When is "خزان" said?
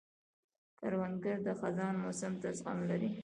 1.59-1.93